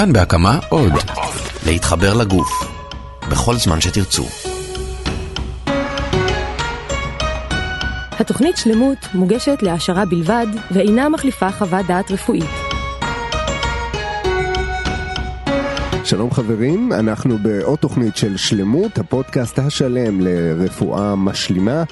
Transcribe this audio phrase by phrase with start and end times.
[0.00, 0.92] כאן בהקמה עוד.
[1.66, 2.48] להתחבר לגוף.
[3.30, 4.24] בכל זמן שתרצו.
[8.10, 12.69] התוכנית שלמות מוגשת להעשרה בלבד ואינה מחליפה חוות דעת רפואית.
[16.10, 21.84] שלום חברים, אנחנו בעוד תוכנית של שלמות, הפודקאסט השלם לרפואה משלימה.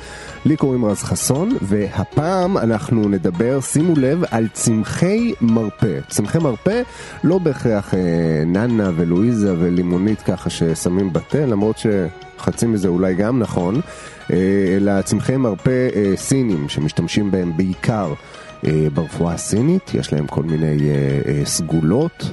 [0.45, 5.99] לי קוראים רז חסון, והפעם אנחנו נדבר, שימו לב, על צמחי מרפא.
[6.09, 6.83] צמחי מרפא,
[7.25, 7.99] לא בהכרח אה,
[8.47, 13.81] ננה ולואיזה ולימונית ככה ששמים בתה, למרות שחצי מזה אולי גם נכון,
[14.33, 14.37] אה,
[14.77, 18.13] אלא צמחי מרפא אה, סינים שמשתמשים בהם בעיקר.
[18.67, 22.31] אה, ברפואה הסינית, יש להם כל מיני אה, אה, סגולות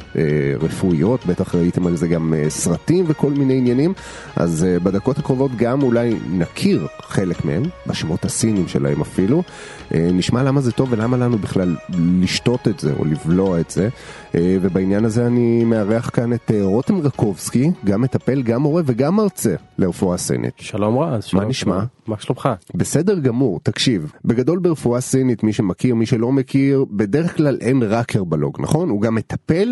[0.60, 3.94] רפואיות, בטח ראיתם על זה גם סרטים וכל מיני עניינים,
[4.36, 9.44] אז בדקות הקרובות גם אולי נכיר חלק מהם, בשמות הסינים שלהם אפילו,
[9.92, 11.76] נשמע למה זה טוב ולמה לנו בכלל
[12.22, 13.90] לשתות את זה או לבלוע את זה,
[14.34, 20.18] ובעניין הזה אני מארח כאן את רותם רקובסקי, גם מטפל, גם מורה וגם מרצה לרפואה
[20.18, 20.54] סינית.
[20.58, 21.84] שלום רז, מה נשמע?
[22.08, 22.50] מה שלומך?
[22.76, 28.16] בסדר גמור, תקשיב, בגדול ברפואה סינית, מי שמכיר, מי שלא מכיר, בדרך כלל אין רק
[28.16, 28.90] הרבלוג, נכון?
[28.90, 29.70] הוא גם מטפל,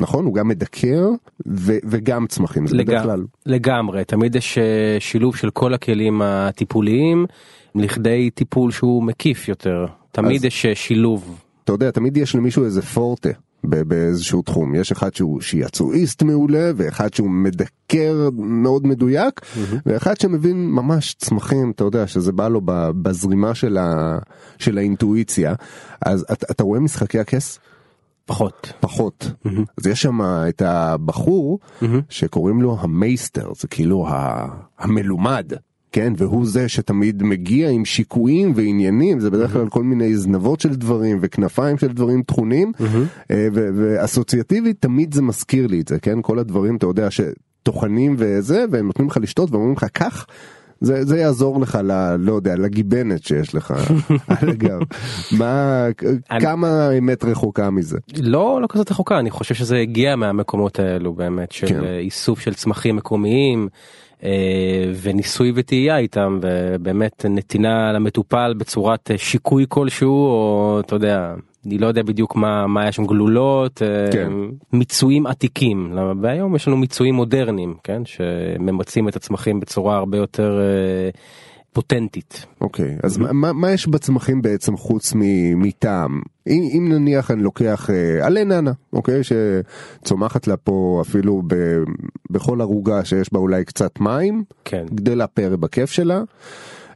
[0.00, 0.24] נכון?
[0.24, 1.08] הוא גם מדקר
[1.46, 2.86] ו- וגם צמחים, זה לג...
[2.86, 3.24] בדרך כלל.
[3.46, 7.26] לגמרי, תמיד יש אה, שילוב של כל הכלים הטיפוליים
[7.74, 9.86] לכדי טיפול שהוא מקיף יותר.
[10.12, 10.44] תמיד אז...
[10.44, 11.38] יש אה, שילוב.
[11.64, 13.28] אתה יודע, תמיד יש למישהו איזה פורטה.
[13.64, 19.76] באיזשהו תחום יש אחד שהוא שיצואיסט מעולה ואחד שהוא מדקר מאוד מדויק mm-hmm.
[19.86, 22.60] ואחד שמבין ממש צמחים אתה יודע שזה בא לו
[23.02, 24.18] בזרימה של, ה,
[24.58, 25.54] של האינטואיציה
[26.00, 27.58] אז אתה, אתה רואה משחקי הכס?
[28.24, 29.50] פחות פחות mm-hmm.
[29.78, 31.86] אז יש שם את הבחור mm-hmm.
[32.08, 34.06] שקוראים לו המייסטר זה כאילו
[34.78, 35.52] המלומד
[35.92, 40.74] כן, והוא זה שתמיד מגיע עם שיקויים ועניינים, זה בדרך כלל כל מיני זנבות של
[40.74, 42.72] דברים וכנפיים של דברים טחונים,
[43.30, 48.64] אה, ואסוציאטיבית תמיד זה מזכיר לי את זה, כן, כל הדברים, אתה יודע, שטוחנים וזה,
[48.70, 50.26] והם נותנים לך לשתות ואומרים לך, קח.
[50.80, 52.16] זה, זה יעזור לך ל...
[52.16, 53.74] לא יודע, לגיבנת שיש לך
[54.28, 54.80] על הגב.
[55.38, 55.86] מה.
[56.40, 57.98] כמה אמת רחוקה מזה?
[58.16, 61.84] לא, לא כזאת רחוקה, אני חושב שזה הגיע מהמקומות האלו באמת, של כן.
[61.84, 63.68] איסוף של צמחים מקומיים.
[64.24, 71.34] אה, וניסוי וטעייה איתם ובאמת נתינה למטופל בצורת אה, שיקוי כלשהו או אתה יודע
[71.66, 74.32] אני לא יודע בדיוק מה מה היה שם גלולות אה, כן.
[74.72, 80.60] מיצויים עתיקים והיום יש לנו מיצויים מודרניים כן שממצים את הצמחים בצורה הרבה יותר.
[81.72, 82.46] פוטנטית.
[82.60, 83.32] אוקיי, אז mm-hmm.
[83.32, 85.12] מה, מה יש בצמחים בעצם חוץ
[85.56, 86.20] מטעם?
[86.46, 91.54] אם, אם נניח אני לוקח אה, עלה ננה, אוקיי, שצומחת לה פה אפילו ב,
[92.30, 94.84] בכל ערוגה שיש בה אולי קצת מים, כן.
[94.94, 96.22] גדלה פרא בכיף שלה.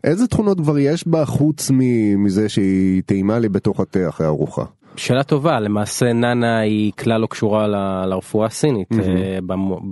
[0.06, 1.70] איזה תכונות כבר יש בה חוץ
[2.16, 4.64] מזה שהיא טעימה לי בתוך התה אחרי ארוחה?
[4.96, 7.66] שאלה טובה למעשה נאנה היא כלל לא קשורה
[8.06, 9.42] לרפואה הסינית mm-hmm.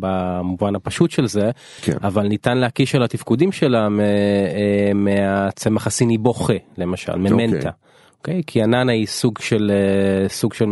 [0.01, 1.51] במובן הפשוט של זה
[1.83, 1.97] כן.
[2.03, 7.69] אבל ניתן להקיש על התפקודים שלה אה, מהצמח הסיני בוכה למשל ממנטה.
[7.69, 7.73] Okay.
[8.19, 8.41] אוקיי?
[8.41, 8.43] Okay?
[8.47, 10.67] כי הנאנה היא סוג של אה, סוג של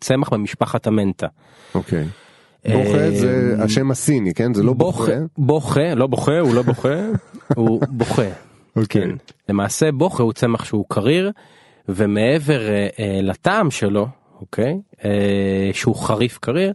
[0.00, 1.26] צמח במשפחת המנטה.
[1.74, 2.04] אוקיי.
[2.04, 2.24] Okay.
[2.72, 6.98] בוכה זה השם הסיני כן זה לא בוכה בוכה לא בוכה הוא לא בוכה
[7.56, 8.22] הוא בוכה.
[8.76, 9.02] אוקיי.
[9.02, 9.16] כן.
[9.48, 11.30] למעשה בוכה הוא צמח שהוא קריר
[11.88, 14.06] ומעבר אה, אה, לטעם שלו
[14.40, 16.72] אוקיי אה, שהוא חריף קריר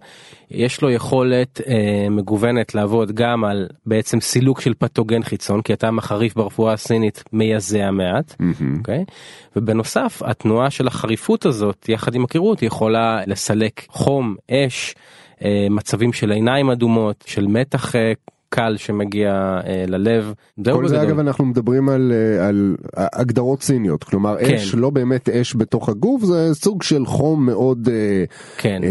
[0.51, 5.99] יש לו יכולת אה, מגוונת לעבוד גם על בעצם סילוק של פתוגן חיצון כי הטעם
[5.99, 8.77] החריף ברפואה הסינית מייזע מעט mm-hmm.
[8.77, 9.05] אוקיי
[9.55, 14.95] ובנוסף התנועה של החריפות הזאת יחד עם הקירות יכולה לסלק חום אש
[15.43, 18.13] אה, מצבים של עיניים אדומות של מתח אה,
[18.49, 19.31] קל שמגיע
[19.67, 20.33] אה, ללב.
[20.65, 24.53] כל זה אגב אנחנו מדברים על, אה, על הגדרות סיניות כלומר כן.
[24.53, 28.23] אש לא באמת אש בתוך הגוף זה סוג של חום מאוד אה,
[28.57, 28.83] כן.
[28.83, 28.89] אה,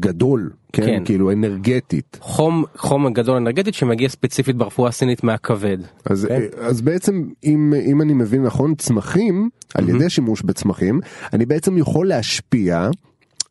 [0.00, 0.50] גדול.
[0.72, 2.18] כן, כן, כאילו אנרגטית.
[2.20, 5.78] חום חום גדול אנרגטית שמגיע ספציפית ברפואה הסינית מהכבד.
[6.06, 6.34] אז, כן?
[6.34, 11.00] אה, אז בעצם אם, אם אני מבין נכון צמחים על ידי שימוש בצמחים
[11.32, 12.88] אני בעצם יכול להשפיע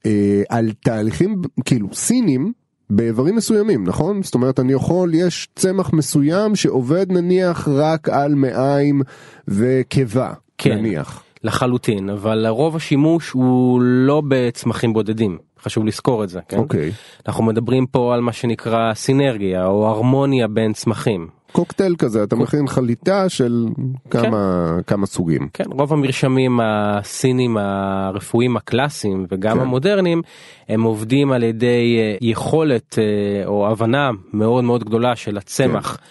[0.05, 2.53] אה, על תהליכים כאילו סינים
[2.89, 9.01] באיברים מסוימים נכון זאת אומרת אני יכול יש צמח מסוים שעובד נניח רק על מעיים
[9.47, 16.39] וקיבה כן, נניח לחלוטין אבל רוב השימוש הוא לא בצמחים בודדים חשוב לזכור את זה
[16.47, 16.57] כן?
[16.57, 16.91] אוקיי.
[17.27, 22.67] אנחנו מדברים פה על מה שנקרא סינרגיה או הרמוניה בין צמחים קוקטייל כזה אתה מכין
[22.67, 23.65] חליטה של
[24.09, 24.83] כמה כן.
[24.87, 29.61] כמה סוגים כן רוב המרשמים הסינים הרפואיים הקלאסיים וגם כן.
[29.61, 30.21] המודרניים
[30.69, 35.95] הם עובדים על ידי אה, יכולת אה, או הבנה מאוד מאוד גדולה של הצמח.
[35.95, 36.03] כן.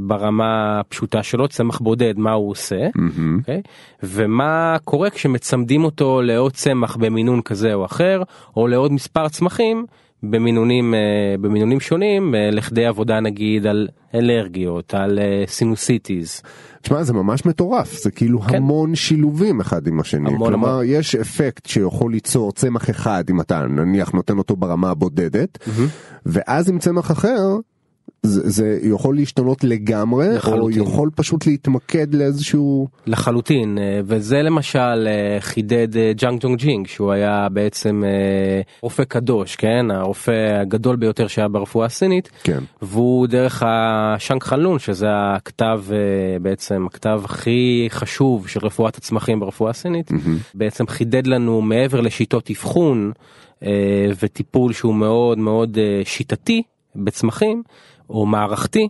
[0.00, 2.98] ברמה הפשוטה שלו צמח בודד מה הוא עושה mm-hmm.
[2.98, 3.38] okay?
[3.38, 3.62] אוקיי?
[4.02, 8.22] ומה קורה כשמצמדים אותו לעוד צמח במינון כזה או אחר
[8.56, 9.86] או לעוד מספר צמחים
[10.22, 16.42] במינונים, אה, במינונים שונים אה, לכדי עבודה נגיד על אלרגיות, על אה, סינוסיטיס.
[16.82, 18.56] תשמע זה ממש מטורף זה כאילו כן.
[18.56, 20.84] המון שילובים אחד עם השני המון, כלומר המון.
[20.88, 25.58] יש אפקט שיכול ליצור צמח אחד אם אתה נניח נותן אותו ברמה הבודדת
[26.26, 27.56] ואז עם צמח אחר.
[28.22, 30.82] זה, זה יכול להשתנות לגמרי או לחלוטין.
[30.82, 37.12] יכול פשוט להתמקד לאיזשהו לחלוטין אה, וזה למשל אה, חידד אה, ג'אנג ג'ונג ג'ינג שהוא
[37.12, 38.02] היה בעצם
[38.82, 39.90] רופא קדוש כן?
[39.90, 42.30] הרופא הגדול ביותר שהיה ברפואה הסינית.
[42.44, 42.58] כן.
[42.82, 45.82] והוא דרך השאנג חלון שזה הכתב
[46.42, 50.10] בעצם הכתב הכי חשוב של רפואת הצמחים ברפואה הסינית
[50.54, 53.12] בעצם חידד לנו מעבר לשיטות אבחון
[54.22, 56.62] וטיפול שהוא מאוד מאוד שיטתי
[56.96, 57.62] בצמחים
[58.12, 58.88] או מערכתי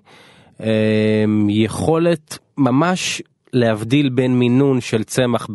[0.60, 3.22] אה, יכולת ממש
[3.52, 5.48] להבדיל בין מינון של צמח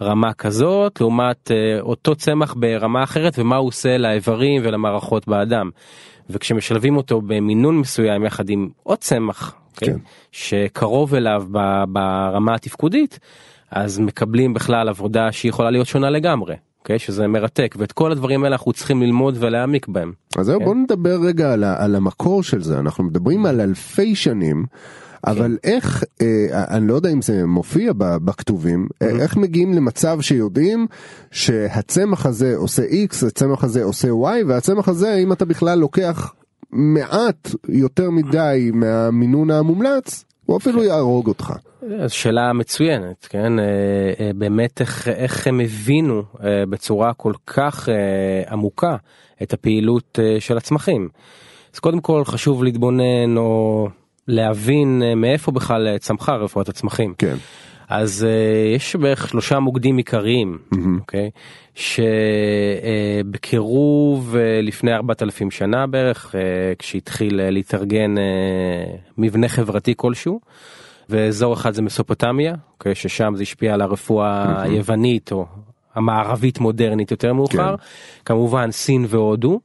[0.00, 5.70] ברמה כזאת לעומת אה, אותו צמח ברמה אחרת ומה הוא עושה לאיברים ולמערכות באדם.
[6.30, 9.96] וכשמשלבים אותו במינון מסוים יחד עם עוד צמח okay, כן.
[10.32, 11.44] שקרוב אליו
[11.88, 13.18] ברמה התפקודית
[13.70, 16.54] אז מקבלים בכלל עבודה שהיא יכולה להיות שונה לגמרי.
[16.84, 20.12] Okay, שזה מרתק ואת כל הדברים האלה אנחנו צריכים ללמוד ולהעמיק בהם.
[20.36, 20.64] אז זהו כן.
[20.64, 24.66] בוא נדבר רגע על, על המקור של זה אנחנו מדברים על אלפי שנים.
[25.26, 30.20] אבל איך אה, אני לא יודע אם זה מופיע ב- בכתובים אה, איך מגיעים למצב
[30.20, 30.86] שיודעים
[31.30, 36.34] שהצמח הזה עושה x הצמח הזה עושה y והצמח הזה אם אתה בכלל לוקח
[36.70, 41.52] מעט יותר מדי מהמינון המומלץ הוא אפילו יהרוג אותך.
[42.00, 43.64] אז שאלה מצוינת כן אה,
[44.20, 47.88] אה, באמת איך איך הם הבינו אה, בצורה כל כך
[48.50, 48.96] עמוקה
[49.42, 51.08] את הפעילות של הצמחים.
[51.74, 53.88] אז קודם כל חשוב להתבונן או
[54.28, 57.14] להבין מאיפה בכלל צמחה רפואת הצמחים.
[57.18, 57.36] כן.
[57.94, 58.28] אז uh,
[58.76, 60.58] יש בערך שלושה מוקדים עיקריים,
[61.00, 61.30] אוקיי?
[63.34, 66.38] שבקירוב uh, לפני 4,000 שנה בערך, uh,
[66.78, 68.20] כשהתחיל uh, להתארגן uh,
[69.18, 70.40] מבנה חברתי כלשהו,
[71.08, 72.94] ואזור אחד זה מסופוטמיה, אוקיי?
[72.94, 75.46] ששם זה השפיע על הרפואה היוונית או
[75.94, 77.74] המערבית מודרנית יותר מאוחר,
[78.24, 79.60] כמובן סין והודו,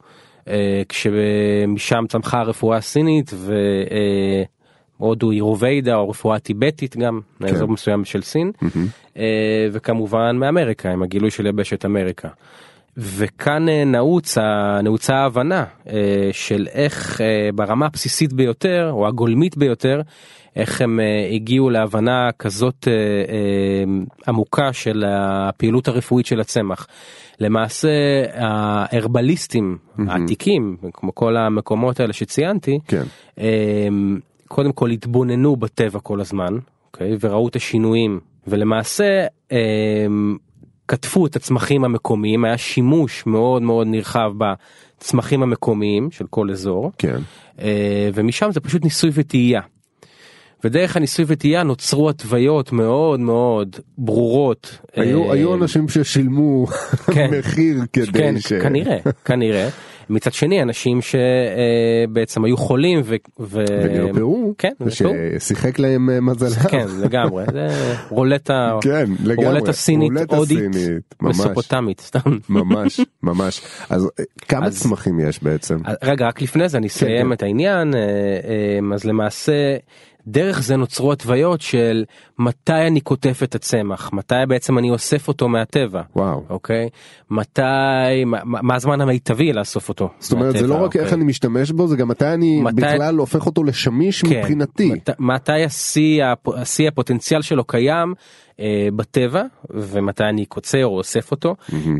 [0.45, 0.49] uh,
[0.89, 3.53] כשמשם צמחה הרפואה הסינית ו...
[3.85, 4.56] uh,
[4.97, 8.51] הודו אירוביידה או רפואה טיבטית גם, אזור מסוים של סין,
[9.17, 12.29] אה, וכמובן מאמריקה עם הגילוי של יבשת אמריקה.
[12.97, 14.37] וכאן אה, נעוץ,
[14.83, 17.21] נעוצה ההבנה אה, של איך
[17.55, 20.01] ברמה הבסיסית ביותר או הגולמית ביותר
[20.55, 20.99] איך הם
[21.31, 22.87] הגיעו להבנה כזאת
[24.27, 26.87] עמוקה של הפעילות הרפואית של הצמח.
[27.39, 27.89] למעשה
[28.33, 29.77] ההרבליסטים
[30.07, 33.03] העתיקים כמו כל המקומות האלה שציינתי כן.
[34.47, 37.17] קודם כל התבוננו בטבע כל הזמן, אוקיי?
[37.19, 40.37] וראו את השינויים, ולמעשה אמ,
[40.87, 47.19] כתבו את הצמחים המקומיים, היה שימוש מאוד מאוד נרחב בצמחים המקומיים של כל אזור, כן.
[47.61, 49.61] אה, ומשם זה פשוט ניסוי וטעייה.
[50.63, 54.79] ודרך הניסוי וטעייה נוצרו התוויות מאוד מאוד ברורות.
[54.95, 56.65] היו, אה, היו אנשים ששילמו
[57.13, 57.29] כן.
[57.39, 58.53] מחיר כדי כן, ש...
[58.53, 59.69] כנראה, כנראה.
[60.09, 63.15] מצד שני אנשים שבעצם היו חולים ו...
[63.39, 63.63] ו...
[63.83, 64.73] ונרפאו, כן.
[64.89, 66.69] ששיחק להם אה, מזלם.
[66.69, 67.67] כן, לגמרי, זה
[68.09, 69.45] רולטה, כן, לגמרי.
[69.47, 71.35] רולטה סינית רולטה הודית, סינית, ממש.
[71.39, 72.37] מסופוטמית, סתם.
[72.49, 73.61] ממש, ממש.
[73.89, 75.77] אז אה, כמה אז- צמחים יש בעצם?
[76.03, 77.33] רגע, רק לפני זה אני אסיים כן.
[77.33, 79.75] את העניין, אה, אה, אז למעשה
[80.27, 82.03] דרך זה נוצרו התוויות של
[82.39, 86.01] מתי אני קוטף את הצמח, מתי בעצם אני אוסף אותו מהטבע.
[86.15, 86.43] וואו.
[86.49, 86.89] אוקיי?
[87.31, 87.61] מתי,
[88.25, 90.09] מה, מה הזמן המיטבי לאסוף אותו?
[90.19, 91.15] זאת אומרת זה מהטבע, לא רק איך אוקיי?
[91.15, 94.91] אני משתמש בו זה גם מתי אני מתי- בכלל הופך אותו לשמיש כן, מבחינתי.
[94.91, 96.23] מת, מתי השיא,
[96.55, 98.13] השיא הפוטנציאל שלו קיים
[98.59, 101.55] אה, בטבע ומתי אני קוצר או אוסף אותו,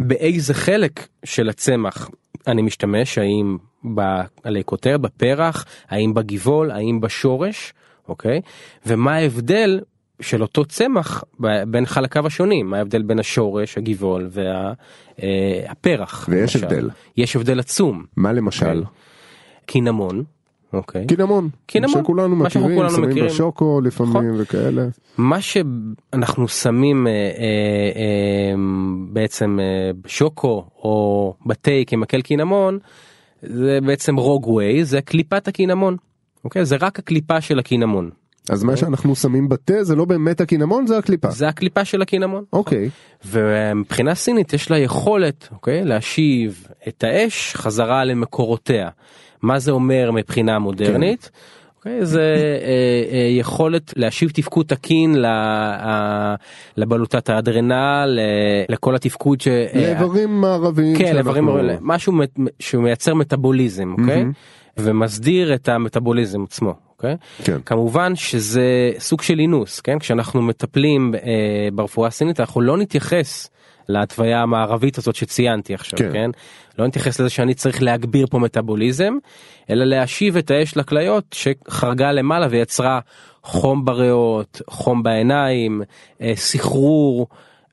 [0.07, 2.09] באיזה חלק של הצמח
[2.47, 7.73] אני משתמש, האם בעלי כותרת, בפרח, האם בגבעול, האם בשורש,
[8.09, 8.41] אוקיי?
[8.85, 9.79] ומה ההבדל
[10.21, 11.23] של אותו צמח
[11.67, 14.29] בין חלקיו השונים, מה ההבדל בין השורש, הגבעול
[15.19, 16.29] והפרח.
[16.31, 16.89] ויש הבדל.
[17.17, 18.03] יש הבדל עצום.
[18.17, 18.65] מה למשל?
[18.65, 18.83] אוקיי.
[19.65, 20.23] קינמון,
[20.73, 21.05] אוקיי.
[21.05, 21.49] קינמון.
[21.65, 23.29] קינמון, שכולנו מה שאנחנו מכירים, כולנו שמים מכירים.
[23.29, 24.41] בשוקו לפעמים נכון.
[24.41, 24.87] וכאלה.
[25.17, 27.17] מה שאנחנו שמים אה, אה,
[27.95, 28.55] אה,
[29.09, 32.79] בעצם אה, בשוקו או בתה כמקל קינמון
[33.41, 35.97] זה בעצם רוגווי זה קליפת הקינמון.
[36.47, 38.09] אוקיי זה רק הקליפה של הקינמון.
[38.49, 41.29] אז מה שאנחנו שמים בתה זה לא באמת הקינמון זה הקליפה.
[41.29, 42.43] זה הקליפה של הקינמון.
[42.53, 42.89] אוקיי.
[43.25, 48.89] ומבחינה סינית יש לה יכולת אוקיי להשיב את האש חזרה למקורותיה.
[49.41, 51.31] מה זה אומר מבחינה מודרנית?
[51.77, 52.05] אוקיי?
[52.05, 56.35] זה אה, אה, יכולת להשיב תפקוד תקין ל- ה-
[56.77, 58.19] לבלוטת האדרנל,
[58.69, 59.47] לכל התפקוד ש...
[59.47, 60.97] אה, לאיברים מערביים.
[60.97, 61.49] כן, לאיברים,
[61.81, 62.13] משהו
[62.59, 64.25] שמייצר מטאבוליזם, אוקיי?
[64.77, 67.15] ומסדיר את המטאבוליזם עצמו, אוקיי?
[67.43, 67.57] כן.
[67.65, 69.99] כמובן שזה סוג של אינוס, כן?
[69.99, 71.21] כשאנחנו מטפלים אה,
[71.73, 73.49] ברפואה הסינית אנחנו לא נתייחס
[73.89, 76.05] להתוויה המערבית הזאת שציינתי עכשיו, כן.
[76.05, 76.13] כן?
[76.13, 76.29] כן?
[76.79, 79.13] לא נתייחס לזה שאני צריך להגביר פה מטאבוליזם,
[79.69, 82.99] אלא להשיב את האש לכליות שחרגה למעלה ויצרה
[83.43, 85.81] חום בריאות, חום בעיניים,
[86.21, 87.27] אה, סחרור,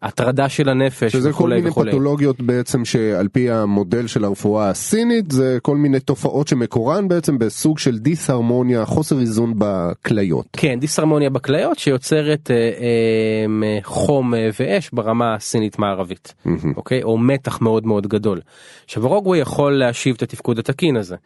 [0.04, 1.90] הטרדה של הנפש שזה כל וכולי מיני וכולי.
[1.90, 7.78] פתולוגיות בעצם שעל פי המודל של הרפואה הסינית זה כל מיני תופעות שמקורן בעצם בסוג
[7.78, 10.46] של דיסהרמוניה חוסר איזון בכליות.
[10.52, 16.34] כן, דיסהרמוניה בכליות שיוצרת אה, אה, חום אה, ואש ברמה הסינית מערבית,
[16.76, 17.02] אוקיי?
[17.02, 18.40] או מתח מאוד מאוד גדול.
[18.84, 21.16] עכשיו הרוגווי יכול להשיב את התפקוד התקין הזה,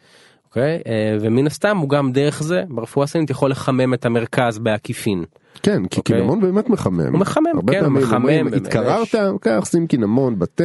[0.59, 0.83] אוקיי?
[0.87, 5.25] אה, ומן הסתם הוא גם דרך זה ברפואה הסינית יכול לחמם את המרכז בעקיפין.
[5.63, 6.17] כן כי אוקיי.
[6.17, 7.01] קינמון באמת מחמם.
[7.13, 8.47] הוא מחמם, הרבה כן, פעמים מחמם אומרים.
[8.47, 10.65] התקררת קח שים קינמון בתה.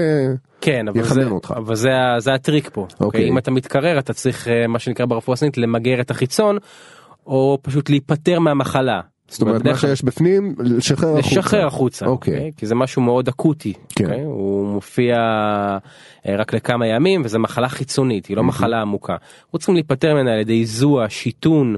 [0.62, 1.54] כן, אבל יחמם זה, אותך.
[1.58, 2.82] אבל זה, זה הטריק פה.
[2.82, 3.06] אוקיי.
[3.06, 3.30] אוקיי.
[3.30, 6.58] אם אתה מתקרר אתה צריך אה, מה שנקרא ברפואה הסינית למגר את החיצון,
[7.28, 9.02] או פשוט להיפטר מהמחלה.
[9.28, 11.30] זאת אומרת מה שיש בפנים לשחרר החוצה.
[11.40, 12.34] לשחרר החוצה, אוקיי.
[12.34, 12.52] אוקיי?
[12.58, 14.06] כי זה משהו מאוד אקוטי, כן.
[14.06, 14.24] אוקיי?
[14.24, 15.16] הוא מופיע
[16.28, 19.14] אה, רק לכמה ימים וזה מחלה חיצונית, היא לא מחלה עמוקה.
[19.14, 21.76] אנחנו צריכים להיפטר ממנה על ידי זוע, שיתון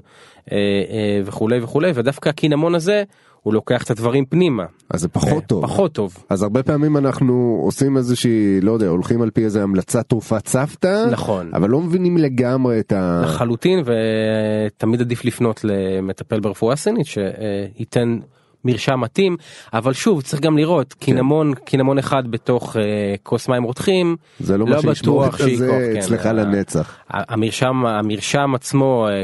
[0.51, 3.03] אה, אה, וכולי וכולי, ודווקא הקינמון הזה
[3.45, 4.65] הוא לוקח את הדברים פנימה.
[4.89, 5.63] אז זה פחות אה, טוב.
[5.63, 6.17] פחות טוב.
[6.29, 11.05] אז הרבה פעמים אנחנו עושים איזושהי לא יודע הולכים על פי איזה המלצת תרופת סבתא
[11.11, 11.51] נכון.
[11.53, 13.21] אבל לא מבינים לגמרי את ה...
[13.23, 18.19] לחלוטין ותמיד עדיף לפנות למטפל ברפואה סינית שייתן
[18.65, 19.37] מרשם מתאים
[19.73, 22.81] אבל שוב צריך גם לראות קינמון קינמון אחד בתוך אה,
[23.23, 26.97] כוס מים רותחים זה לא מה שישמור בטוח את שיכוח, כן, אצלך לנצח.
[27.09, 29.23] המרשם המרשם עצמו אה,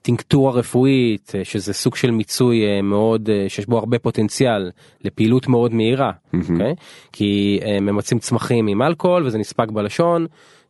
[0.00, 4.70] כטינקטורה רפואית אה, שזה סוג של מיצוי אה, מאוד אה, שיש בו הרבה פוטנציאל
[5.04, 6.74] לפעילות מאוד מהירה אוקיי?
[7.12, 10.26] כי אה, ממצים צמחים עם אלכוהול וזה נספג בלשון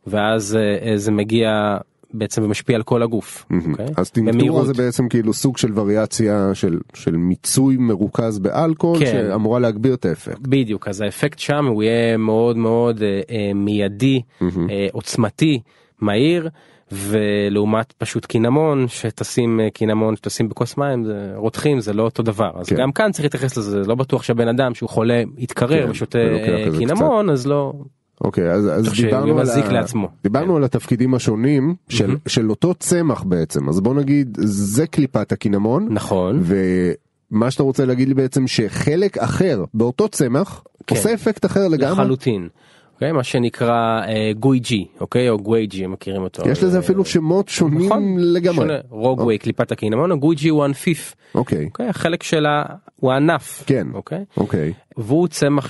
[0.07, 1.77] ואז אה, אה, זה מגיע
[2.17, 3.45] בעצם ומשפיע על כל הגוף.
[3.69, 3.85] אוקיי?
[3.97, 4.65] אז טינקטורה.
[4.65, 9.05] זה בעצם כאילו סוג של וריאציה של של מיצוי מרוכז באלכוהול כן.
[9.05, 10.39] שאמורה להגביר את האפקט.
[10.41, 15.59] בדיוק אז האפקט שם הוא יהיה מאוד מאוד אה, אה, מיידי אה, עוצמתי
[16.01, 16.49] מהיר
[16.91, 22.51] ולעומת פשוט קינמון שתשים אה, קינמון שתשים בכוס מים זה רותחים זה לא אותו דבר
[22.55, 22.75] אז כן.
[22.75, 26.65] גם כאן צריך להתייחס לזה לא בטוח שהבן אדם שהוא חולה יתקרר כן, ושותה אה,
[26.77, 27.73] קינמון אז לא
[28.21, 29.71] אוקיי אז, אז דיברנו על, ה...
[29.71, 30.09] לעצמו.
[30.23, 30.55] דיברנו כן.
[30.57, 36.43] על התפקידים השונים של, של אותו צמח בעצם אז בוא נגיד זה קליפת הקינמון נכון
[37.31, 40.95] ומה שאתה רוצה להגיד לי בעצם שחלק אחר באותו צמח כן.
[40.95, 41.91] עושה אפקט אחר לגמרי.
[41.91, 42.47] לחלוטין.
[42.95, 43.11] אוקיי?
[43.11, 46.49] מה שנקרא אה, גויג'י אוקיי או גווייג'י הם מכירים אותו.
[46.49, 48.55] יש לזה אה, אפילו שמות שונים נכון, לגמרי.
[48.55, 48.77] שונה.
[48.89, 51.15] רוגווי קליפת הקינמון הגויג'י הוא ענפיף.
[51.35, 51.65] אוקיי.
[51.65, 51.87] אוקיי?
[51.87, 52.63] החלק שלה
[52.95, 53.63] הוא ענף.
[53.67, 53.87] כן.
[53.93, 54.25] אוקיי?
[54.37, 54.73] אוקיי.
[54.97, 55.69] והוא צמח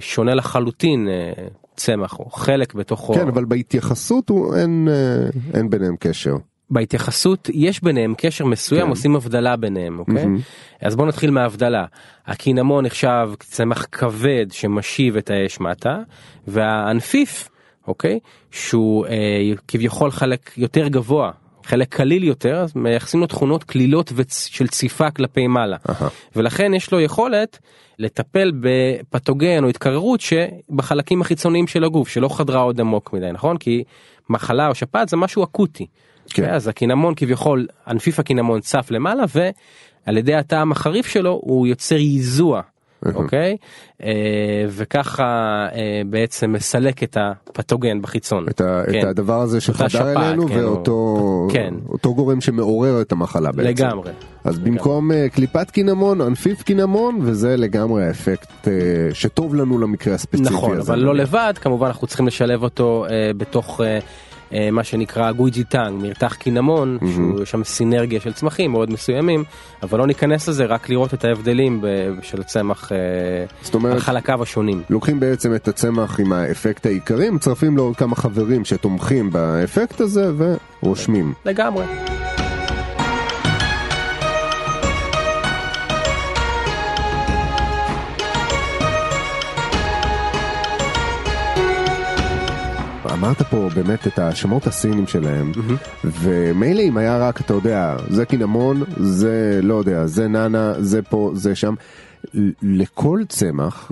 [0.00, 1.32] ששונה לחלוטין אה,
[1.76, 3.14] צמח או חלק בתוכו.
[3.14, 6.34] כן אבל בהתייחסות הוא אין אה, אין ביניהם קשר.
[6.70, 8.90] בהתייחסות יש ביניהם קשר מסוים כן.
[8.90, 10.26] עושים הבדלה ביניהם אוקיי
[10.80, 11.84] אז בוא נתחיל מההבדלה
[12.26, 15.98] הקינמון נחשב צמח כבד שמשיב את האש מטה
[16.46, 17.48] והענפיף
[17.88, 18.18] אוקיי
[18.50, 19.12] שהוא אה,
[19.68, 21.30] כביכול חלק יותר גבוה
[21.64, 26.08] חלק קליל יותר אז מייחסים לו תכונות קלילות וצ- של ציפה כלפי מעלה אהה.
[26.36, 27.58] ולכן יש לו יכולת
[27.98, 33.84] לטפל בפתוגן או התקררות שבחלקים החיצוניים של הגוף שלא חדרה עוד עמוק מדי נכון כי
[34.30, 35.86] מחלה או שפעת זה משהו אקוטי.
[36.30, 36.50] כן.
[36.50, 42.62] אז הקינמון כביכול ענפיף הקינמון צף למעלה ועל ידי הטעם החריף שלו הוא יוצר ייזוע.
[43.14, 43.56] אוקיי
[44.02, 44.10] אה,
[44.68, 45.24] וככה
[45.74, 48.48] אה, בעצם מסלק את הפתוגן בחיצון.
[48.48, 48.98] את, ה, כן.
[48.98, 51.74] את הדבר הזה שחדר אלינו כן, ואותו כן.
[51.88, 53.84] אותו גורם שמעורר את המחלה בעצם.
[53.84, 54.12] לגמרי.
[54.44, 58.68] אז במקום אה, קליפת קינמון ענפיף קינמון וזה לגמרי האפקט
[59.12, 60.78] שטוב לנו למקרה הספציפי נכון.
[60.78, 63.80] אבל לא לבד כמובן אנחנו צריכים לשלב אותו בתוך
[64.72, 69.44] מה שנקרא גויג'י טאנג מרתח קינמון שהוא שם סינרגיה של צמחים מאוד מסוימים
[69.82, 71.86] אבל לא ניכנס לזה רק לראות את ההבדלים ב-
[72.22, 72.96] של הצמח אה,
[73.62, 74.82] זאת אומרת- חלקיו השונים.
[74.90, 80.30] לוקחים בעצם את הצמח עם האפקט העיקרי, מצרפים לו עוד כמה חברים שתומכים באפקט הזה
[80.82, 81.32] ורושמים.
[81.44, 81.84] לגמרי.
[93.24, 95.52] אמרת פה באמת את השמות הסינים שלהם,
[96.04, 101.30] ומילא אם היה רק, אתה יודע, זה קינמון, זה לא יודע, זה נאנה, זה פה,
[101.34, 101.74] זה שם.
[102.62, 103.90] לכל צמח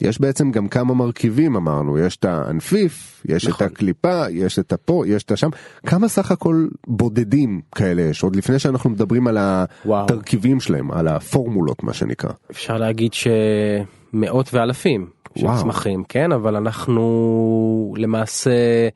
[0.00, 3.66] יש בעצם גם כמה מרכיבים אמרנו, יש את האנפיף, יש נכון.
[3.66, 5.48] את הקליפה, יש את הפה, יש את השם,
[5.86, 9.38] כמה סך הכל בודדים כאלה יש, עוד לפני שאנחנו מדברים על
[9.84, 10.04] וואו.
[10.04, 12.30] התרכיבים שלהם, על הפורמולות מה שנקרא.
[12.50, 15.06] אפשר להגיד שמאות ואלפים
[15.36, 15.62] של וואו.
[15.62, 18.50] צמחים כן אבל אנחנו למעשה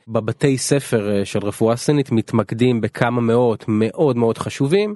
[0.09, 4.94] בבתי ספר אה, של רפואה סינית מתמקדים בכמה מאות מאוד מאוד חשובים.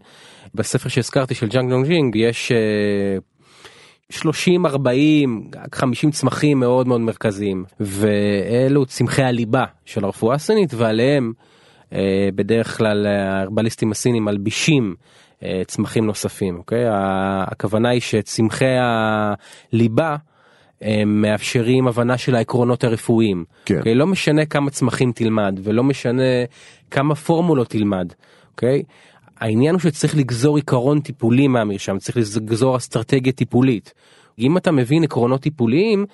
[0.54, 3.18] בספר שהזכרתי של ג'אנג דונג ג'ינג יש אה,
[4.10, 11.32] 30 40 50 צמחים מאוד מאוד מרכזיים ואלו צמחי הליבה של הרפואה הסינית ועליהם
[11.92, 14.94] אה, בדרך כלל ההרבליסטים הסינים מלבישים
[15.42, 16.84] אה, צמחים נוספים אוקיי
[17.46, 20.16] הכוונה היא שצמחי הליבה
[20.84, 23.44] הם מאפשרים הבנה של העקרונות הרפואיים.
[23.64, 23.78] כן.
[23.78, 23.94] אוקיי?
[23.94, 26.22] לא משנה כמה צמחים תלמד ולא משנה
[26.90, 28.12] כמה פורמולות תלמד.
[28.50, 28.82] אוקיי?
[29.40, 33.92] העניין הוא שצריך לגזור עיקרון טיפולי מהמרשם צריך לגזור אסטרטגיה טיפולית.
[34.38, 36.06] אם אתה מבין עקרונות טיפוליים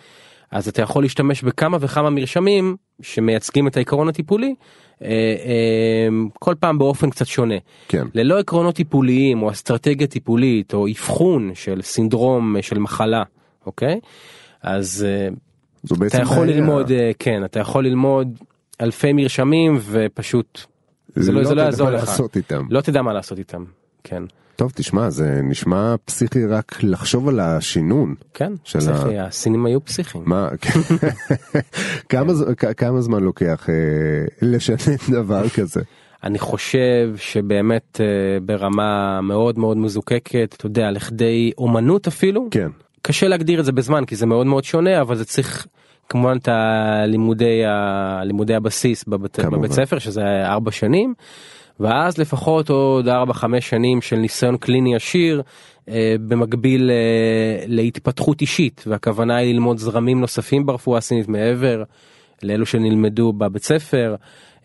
[0.51, 4.55] אז אתה יכול להשתמש בכמה וכמה מרשמים שמייצגים את העיקרון הטיפולי
[5.03, 5.09] אה,
[5.45, 6.09] אה,
[6.39, 7.55] כל פעם באופן קצת שונה.
[7.89, 8.07] כן.
[8.15, 13.23] ללא עקרונות טיפוליים או אסטרטגיה טיפולית או אבחון של סינדרום אה, של מחלה
[13.67, 14.01] אוקיי
[14.63, 15.29] אז אה,
[16.07, 16.57] אתה יכול בעיה.
[16.61, 18.39] ללמוד אה, כן אתה יכול ללמוד
[18.81, 20.61] אלפי מרשמים ופשוט
[21.17, 22.67] זה לא, זה לא יעזור לך איתם.
[22.71, 23.65] לא תדע מה לעשות איתם
[24.05, 24.23] כן
[24.57, 28.15] טוב תשמע זה נשמע פסיכי רק לחשוב על השינון.
[28.35, 30.81] כן של פסיכי, הסינים היו פסיכים מה, כן.
[32.09, 33.75] כמה, ז- כ- כמה זמן לוקח אה,
[34.43, 34.77] לשנן
[35.21, 35.81] דבר כזה?
[36.25, 38.07] אני חושב שבאמת אה,
[38.43, 42.69] ברמה מאוד מאוד מזוקקת אתה יודע לכדי אומנות אפילו כן.
[43.03, 45.67] קשה להגדיר את זה בזמן כי זה מאוד מאוד שונה אבל זה צריך
[46.09, 49.59] כמובן את הלימודי הלימודי הבסיס כמובן.
[49.59, 51.15] בבית ספר שזה ארבע שנים.
[51.81, 55.43] ואז לפחות עוד ארבע חמש שנים של ניסיון קליני עשיר
[55.89, 61.83] אה, במקביל אה, להתפתחות אישית והכוונה היא ללמוד זרמים נוספים ברפואה הסינית מעבר
[62.43, 64.15] לאלו שנלמדו בבית ספר.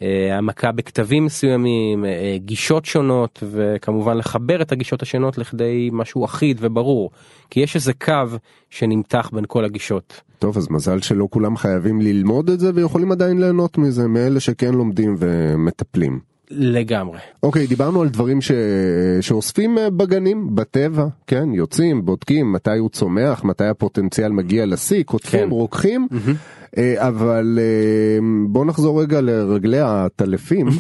[0.02, 6.58] אה, העמקה בכתבים מסוימים, אה, גישות שונות וכמובן לחבר את הגישות השונות לכדי משהו אחיד
[6.62, 7.12] וברור
[7.50, 8.38] כי יש איזה קו
[8.70, 10.22] שנמתח בין כל הגישות.
[10.40, 14.74] טוב אז מזל שלא כולם חייבים ללמוד את זה ויכולים עדיין ליהנות מזה מאלה שכן
[14.74, 16.20] לומדים ומטפלים.
[16.52, 17.20] לגמרי.
[17.44, 18.52] אוקיי דיברנו על דברים ש...
[19.22, 25.40] שאוספים אה, בגנים בטבע כן יוצאים בודקים מתי הוא צומח מתי הפוטנציאל מגיע לשיא קוטפים
[25.40, 25.50] כן.
[25.50, 26.34] רוקחים אה,
[26.98, 30.68] אבל אה, בוא נחזור רגע לרגלי העטלפים.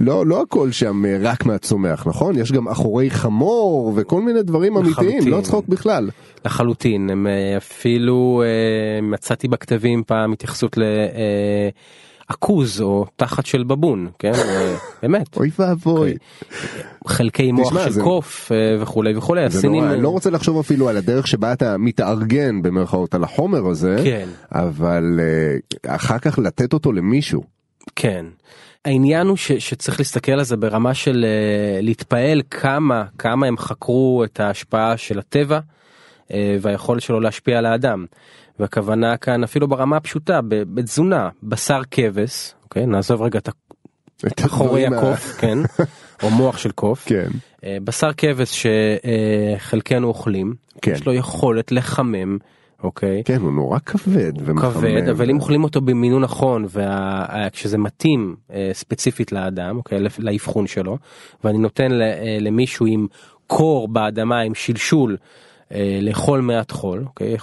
[0.00, 4.76] לא לא הכל שם אה, רק מהצומח נכון יש גם אחורי חמור וכל מיני דברים
[4.76, 5.32] אמיתיים לחלוטין.
[5.32, 6.10] לא צחוק בכלל.
[6.44, 10.78] לחלוטין הם אה, אפילו אה, מצאתי בכתבים פעם התייחסות
[12.30, 16.14] לעכוז או תחת של בבון כן אה, באמת אוי ואבוי.
[17.06, 21.52] חלקי מוח של קוף אה, וכולי וכולי הסינים לא רוצה לחשוב אפילו על הדרך שבה
[21.52, 24.28] אתה מתארגן במרכאות על החומר הזה, כן.
[24.52, 27.42] אבל אה, אחר כך לתת אותו למישהו.
[27.96, 28.26] כן.
[28.84, 34.24] העניין הוא ש, שצריך להסתכל על זה ברמה של uh, להתפעל כמה כמה הם חקרו
[34.24, 35.60] את ההשפעה של הטבע
[36.28, 38.04] uh, והיכולת שלו להשפיע על האדם.
[38.60, 43.52] והכוונה כאן אפילו ברמה הפשוטה בתזונה בשר כבש אוקיי נעזוב רגע את ה-
[44.98, 45.58] הקוף כן
[46.22, 47.28] או מוח של קוף כן.
[47.64, 48.66] אה, בשר כבש
[49.58, 50.92] שחלקנו אוכלים כן.
[50.92, 52.38] יש לו יכולת לחמם
[52.82, 54.70] אוקיי כן, הוא נורא כבד ומחמם.
[54.72, 60.66] כבד אבל אם אוכלים אותו במינון נכון וכשזה מתאים אה, ספציפית לאדם אוקיי לפ- לאבחון
[60.66, 60.98] שלו
[61.44, 62.06] ואני נותן אה,
[62.40, 63.06] למישהו עם
[63.46, 65.26] קור באדמה עם שלשול אה,
[66.02, 67.36] לאכול מעט חול אוקיי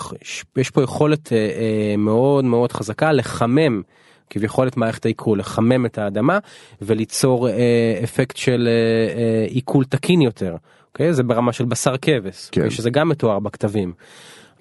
[0.58, 3.82] יש- פה יכולת אה, אה, מאוד מאוד חזקה לחמם.
[4.30, 6.40] כביכול את מערכת העיכול לחמם את האדמה
[6.82, 7.54] וליצור אה,
[8.04, 10.56] אפקט של אה, אה, עיכול תקין יותר.
[10.92, 11.14] אוקיי?
[11.14, 12.70] זה ברמה של בשר כבש כן.
[12.70, 13.94] שזה גם מתואר בכתבים.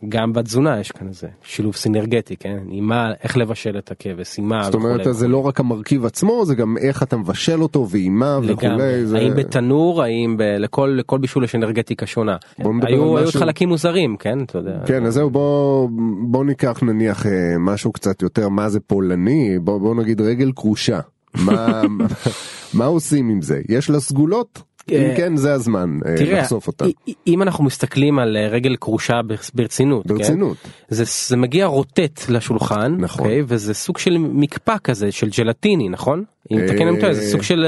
[0.08, 4.48] גם בתזונה יש כאן איזה שילוב סינרגטי כן עם מה איך לבשל את הכבש עם
[4.48, 7.86] מה זאת אומרת, וכולי זה לא רק המרכיב עצמו, זה גם איך אתה מבשל אותו
[7.90, 9.06] ועם מה וכולי.
[9.06, 10.42] זה- האם בתנור האם ב...
[10.42, 15.06] לכל לכל בישול יש אנרגטיקה שונה היו היו משהו- חלקים מוזרים כן אתה יודע כן,
[15.06, 15.88] אז זהו, בוא,
[16.28, 21.00] בוא ניקח נניח אה, משהו קצת יותר, מה זה פולני, בוא, בוא נגיד רגל כרושה.
[21.34, 21.82] מה,
[22.74, 23.60] מה עושים עם זה?
[23.68, 24.62] יש לה סגולות?
[24.90, 26.84] אם אה, כן, זה הזמן אה, תראה לחשוף אותה.
[27.26, 30.14] אם אנחנו מסתכלים על אה, רגל כרושה בר- ברצינות כן?
[30.14, 30.56] ברצינות.
[30.88, 33.24] זה, זה מגיע רוטט לשולחן, נכון.
[33.24, 33.42] אוקיי?
[33.46, 36.24] וזה סוג של מקפא כזה של ג'לטיני, נכון?
[36.50, 37.66] אם תקן אותי, זה סוג של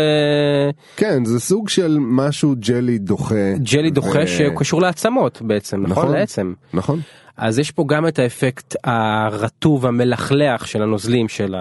[0.96, 3.35] כן, זה סוג של משהו ג'לי דוחה.
[3.72, 6.04] ג'לי דוחה שקשור לעצמות בעצם, נכון?
[6.04, 6.16] נכון.
[6.16, 6.52] לעצם.
[6.74, 7.00] נכון.
[7.38, 11.55] אז יש פה גם את האפקט הרטוב המלכלח של הנוזלים של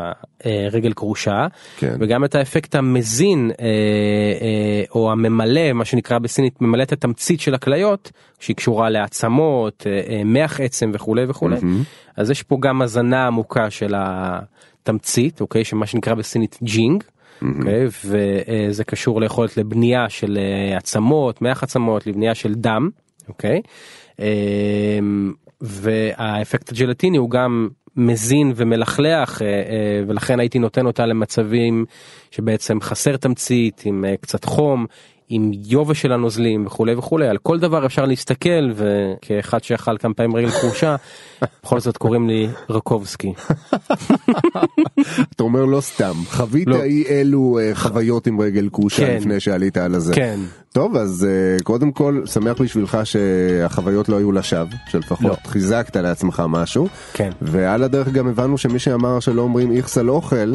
[0.43, 1.95] הרגל כרושה, כן.
[1.99, 7.53] וגם את האפקט המזין אה, אה, או הממלא, מה שנקרא בסינית, ממלא את התמצית של
[7.53, 11.55] הכליות, שהיא קשורה לעצמות, אה, מח עצם וכולי וכולי.
[12.17, 17.03] אז יש פה גם הזנה עמוקה של התמצית, אוקיי, שמה שנקרא בסינית ג'ינג.
[17.41, 20.37] אוקיי, וזה קשור ליכולת לבנייה של
[20.77, 22.89] עצמות, מח עצמות, לבנייה של דם,
[23.29, 23.61] אוקיי.
[24.19, 31.85] אמ, והאפקט הג'לטיני הוא גם מזין ומלכלח אה, אה, ולכן הייתי נותן אותה למצבים
[32.31, 34.85] שבעצם חסר תמצית עם אה, קצת חום.
[35.29, 40.35] עם יובש של הנוזלים וכולי וכולי על כל דבר אפשר להסתכל וכאחד שאכל כמה פעמים
[40.35, 40.95] רגל כרושה
[41.63, 43.33] בכל זאת קוראים לי רקובסקי.
[45.35, 46.83] אתה אומר לא סתם חווית לא.
[46.83, 49.17] אי אלו אה, חוויות עם רגל כרושה כן.
[49.17, 50.13] לפני שעלית על הזה.
[50.13, 50.39] כן.
[50.71, 55.35] טוב אז אה, קודם כל שמח בשבילך שהחוויות לא היו לשווא שלפחות לא.
[55.47, 56.87] חיזקת לעצמך משהו.
[57.13, 57.29] כן.
[57.41, 60.53] ועל הדרך גם הבנו שמי שאמר שלא אומרים איכס על אוכל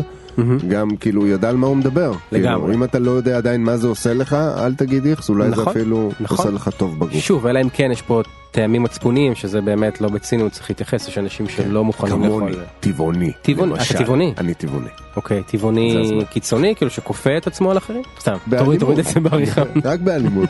[0.68, 2.12] גם כאילו ידע על מה הוא מדבר.
[2.32, 2.60] לגמרי.
[2.60, 5.56] כאילו, אם אתה לא יודע עדיין מה זה עושה לך אל תגיד איכס אולי זה
[5.56, 6.36] נכון, אפילו נכון.
[6.38, 7.12] עושה לך טוב בגוף.
[7.12, 11.18] שוב אלא אם כן יש פה טעמים מצפוניים שזה באמת לא בציניות צריך להתייחס יש
[11.18, 12.40] אנשים שלא מוכנים לאכול.
[12.40, 13.32] כמוני טבעוני.
[13.42, 13.74] טבעוני.
[13.74, 14.34] אתה טבעוני?
[14.38, 14.88] אני טבעוני.
[15.16, 16.24] אוקיי זה טבעוני.
[16.30, 18.02] קיצוני כאילו שכופה את עצמו על אחרים?
[18.20, 18.36] סתם.
[18.78, 19.62] תוריד את זה בעריכה.
[19.84, 20.48] רק באלימות.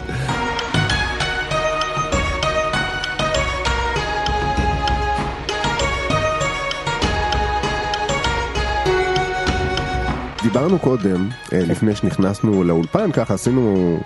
[10.42, 13.96] דיברנו קודם, אה, לפני שנכנסנו לאולפן, ככה עשינו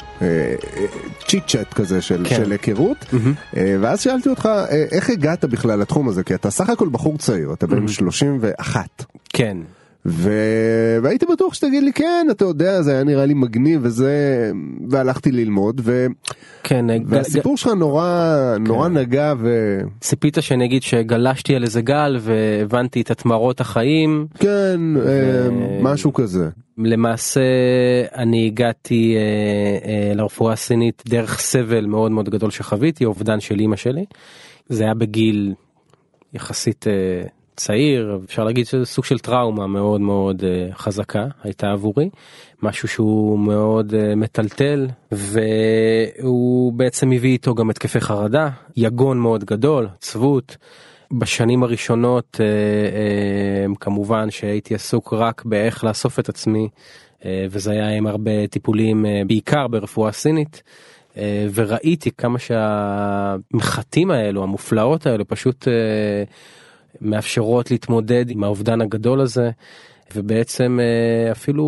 [1.27, 2.37] צ'יט צ'אט כזה של, כן.
[2.37, 3.07] של היכרות,
[3.57, 6.25] אה, ואז שאלתי אותך, אה, איך הגעת בכלל לתחום הזה?
[6.25, 9.05] כי אתה סך הכל בחור צעיר, אתה בן 31.
[9.33, 9.57] כן.
[10.09, 10.31] ו...
[11.03, 14.51] והייתי בטוח שתגיד לי כן אתה יודע זה היה נראה לי מגניב וזה
[14.90, 16.07] והלכתי ללמוד ו...
[16.62, 19.79] כן, גל- והסיפור שלך נורא נורא נגע ו...
[20.01, 24.27] ציפית שאני אגיד שגלשתי על איזה גל והבנתי את התמרות החיים.
[24.38, 25.49] כן אה,
[25.83, 26.49] משהו כזה.
[26.79, 27.40] למעשה
[28.14, 29.21] אני הגעתי אה,
[29.90, 34.05] אה, לרפואה הסינית דרך סבל מאוד מאוד גדול שחוויתי, אובדן של אימא שלי.
[34.69, 35.55] זה היה בגיל
[36.35, 36.92] יחסית אה,
[37.57, 42.11] צעיר, אפשר להגיד שזה סוג של טראומה מאוד מאוד אה, חזקה הייתה עבורי,
[42.62, 49.88] משהו שהוא מאוד אה, מטלטל והוא בעצם הביא איתו גם התקפי חרדה, יגון מאוד גדול,
[49.99, 50.57] עצבות.
[51.12, 56.69] בשנים הראשונות אה, כמובן שהייתי עסוק רק באיך לאסוף את עצמי
[57.51, 60.62] וזה היה עם הרבה טיפולים בעיקר ברפואה סינית.
[61.55, 65.69] וראיתי כמה שהמחטים האלו המופלאות האלו פשוט
[67.00, 69.50] מאפשרות להתמודד עם האובדן הגדול הזה
[70.14, 71.64] ובעצם אה, אפילו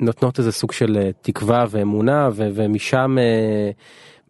[0.00, 3.70] נותנות איזה סוג של אה, תקווה ואמונה ו- ומשם אה,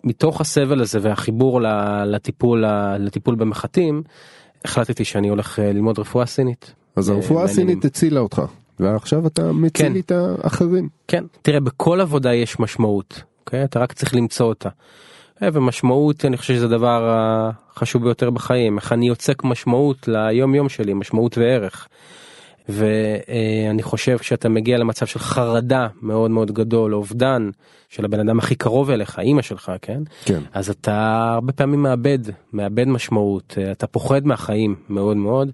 [0.04, 1.60] מתוך הסבל הזה והחיבור
[2.06, 2.64] לטיפול
[2.98, 4.02] לטיפול במחטים
[4.64, 6.74] החלטתי שאני הולך ללמוד רפואה סינית.
[6.96, 7.44] אז אה, הרפואה.
[7.44, 8.42] הסינית הצילה אותך
[8.80, 9.94] ועכשיו אתה מציל כן.
[9.94, 10.88] איתה אחרים.
[11.08, 13.64] כן, תראה בכל עבודה יש משמעות, אוקיי?
[13.64, 14.68] אתה רק צריך למצוא אותה.
[15.44, 17.16] אה, ומשמעות אני חושב שזה הדבר
[17.76, 21.88] החשוב ביותר בחיים, איך אני יוצק משמעות ליום יום שלי, משמעות וערך.
[22.68, 27.50] ואני חושב כשאתה מגיע למצב של חרדה מאוד מאוד גדול, אובדן
[27.88, 30.02] של הבן אדם הכי קרוב אליך, אימא שלך, כן?
[30.24, 30.40] כן.
[30.52, 32.18] אז אתה הרבה פעמים מאבד,
[32.52, 35.50] מאבד משמעות, אתה פוחד מהחיים מאוד מאוד,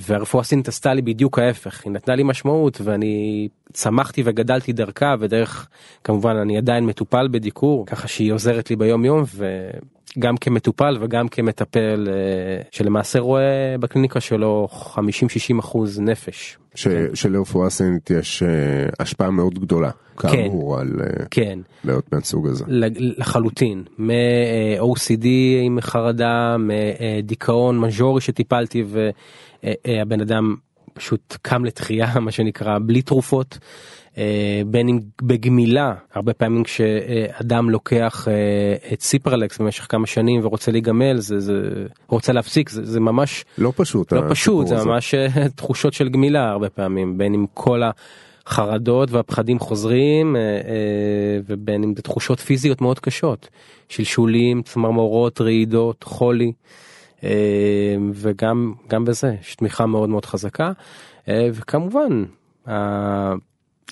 [0.00, 5.68] והרפואה הסינית עשתה לי בדיוק ההפך, היא נתנה לי משמעות ואני צמחתי וגדלתי דרכה ודרך,
[6.04, 9.24] כמובן אני עדיין מטופל בדיקור, ככה שהיא עוזרת לי ביום יום
[10.16, 14.98] וגם כמטופל וגם כמטפל אה, שלמעשה רואה בקליניקה שלו 50-60
[15.60, 16.58] אחוז נפש.
[16.74, 16.88] ש...
[17.14, 18.48] שלרפואה סינית יש אה,
[19.00, 21.58] השפעה מאוד גדולה כאמור על אה, כן.
[21.84, 22.64] בעיות מהסוג הזה.
[23.18, 25.26] לחלוטין מ-OCD
[25.62, 28.84] עם חרדה מדיכאון מז'ורי שטיפלתי
[29.64, 30.54] והבן אדם
[30.92, 33.58] פשוט קם לתחייה מה שנקרא בלי תרופות.
[34.18, 40.72] אה, בין אם בגמילה הרבה פעמים כשאדם לוקח אה, את סיפרלקס במשך כמה שנים ורוצה
[40.72, 44.12] להיגמל זה זה רוצה להפסיק זה, זה ממש לא פשוט.
[44.12, 44.84] לא הסיפור פשוט זה הזה.
[44.84, 47.82] ממש אה, תחושות של גמילה הרבה פעמים בין אם כל
[48.46, 50.58] החרדות והפחדים חוזרים אה, אה,
[51.46, 53.48] ובין אם זה תחושות פיזיות מאוד קשות
[53.88, 56.52] שלשולים צמרמורות רעידות חולי
[57.24, 57.30] אה,
[58.12, 60.72] וגם גם בזה יש תמיכה מאוד מאוד חזקה
[61.28, 62.24] אה, וכמובן.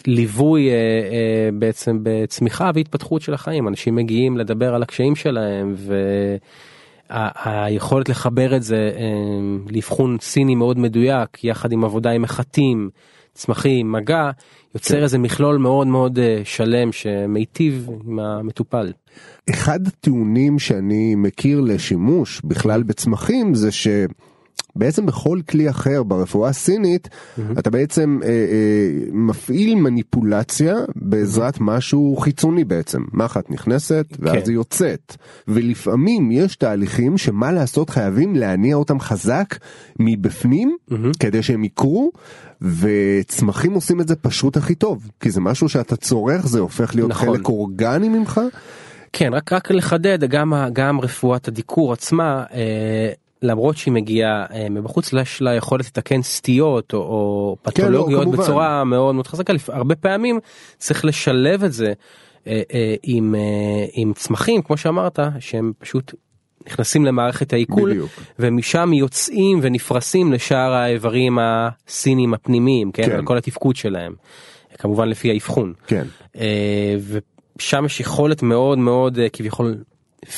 [0.07, 5.95] הליווי אה, אה, בעצם בצמיחה והתפתחות של החיים אנשים מגיעים לדבר על הקשיים שלהם ו...
[7.11, 9.03] ה- היכולת לחבר את זה אה,
[9.71, 12.91] לאבחון סיני מאוד מדויק יחד עם עבודה עם מחטים
[13.35, 14.31] צמחים, מגע,
[14.75, 15.03] יוצר כן.
[15.03, 18.93] איזה מכלול מאוד מאוד אה, שלם שמיטיב עם המטופל.
[19.51, 23.89] אחד הטיעונים שאני מכיר לשימוש בכלל בצמחים זה ש...
[24.79, 27.59] בעצם בכל כלי אחר ברפואה הסינית mm-hmm.
[27.59, 28.35] אתה בעצם אה, אה,
[29.13, 31.63] מפעיל מניפולציה בעזרת mm-hmm.
[31.63, 34.43] משהו חיצוני בעצם מחט נכנסת ואז כן.
[34.47, 35.17] היא יוצאת
[35.49, 39.59] ולפעמים יש תהליכים שמה לעשות חייבים להניע אותם חזק
[39.99, 40.95] מבפנים mm-hmm.
[41.21, 42.13] כדי שהם יקרו
[42.63, 47.11] וצמחים עושים את זה פשוט הכי טוב כי זה משהו שאתה צורך זה הופך להיות
[47.11, 47.29] נכון.
[47.29, 48.41] חלק אורגני ממך.
[49.13, 53.13] כן, רק רק לחדד, גם, גם רפואת הדיקור עצמה, אה,
[53.43, 58.43] למרות שהיא מגיעה אה, מבחוץ, לא יש לה יכולת לתקן סטיות או, או פתולוגיות כמובן.
[58.43, 60.41] בצורה מאוד מאוד חזקה, הרבה פעמים
[60.79, 61.93] צריך לשלב את זה
[62.47, 63.35] אה, אה, עם,
[63.93, 66.15] עם צמחים, כמו שאמרת, שהם פשוט
[66.67, 68.11] נכנסים למערכת העיכול, בדיוק.
[68.39, 73.25] ומשם יוצאים ונפרסים לשאר האיברים הסינים הפנימיים, כן, כן.
[73.25, 74.15] כל התפקוד שלהם,
[74.79, 75.73] כמובן לפי האבחון.
[75.87, 76.05] כן.
[77.59, 79.77] ושם יש יכולת מאוד מאוד כביכול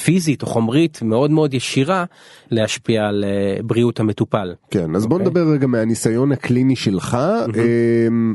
[0.04, 2.04] פיזית או חומרית מאוד מאוד ישירה
[2.50, 4.54] להשפיע על אה, בריאות המטופל.
[4.70, 5.26] כן, אז בוא אוקיי.
[5.26, 7.18] נדבר רגע מהניסיון הקליני שלך.
[7.54, 8.34] אמ,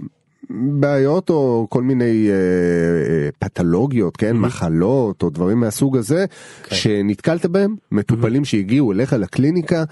[0.49, 6.25] בעיות או כל מיני אה, אה, פתולוגיות, כן, מחלות או דברים מהסוג הזה,
[6.63, 6.75] כן.
[6.75, 9.83] שנתקלת בהם, מטופלים שהגיעו אליך לקליניקה,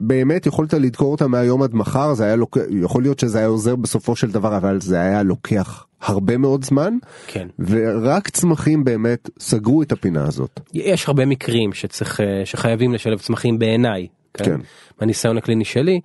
[0.00, 2.58] ובאמת יכולת לדקור אותם מהיום עד מחר, זה היה לוק...
[2.82, 6.94] יכול להיות שזה היה עוזר בסופו של דבר, אבל זה היה לוקח הרבה מאוד זמן,
[7.26, 7.48] כן.
[7.58, 10.60] ורק צמחים באמת סגרו את הפינה הזאת.
[10.74, 14.06] יש הרבה מקרים שצריך אה, שחייבים לשלב צמחים בעיניי.
[14.34, 14.60] כן.
[15.00, 16.00] מהניסיון הקליני שלי